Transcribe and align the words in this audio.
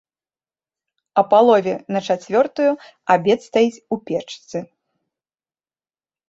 А 1.21 1.23
палове 1.33 1.75
на 1.95 1.99
чацвёртую 2.13 2.71
абед 3.17 3.39
стаіць 3.47 3.83
у 3.97 3.99
печцы. 4.09 4.57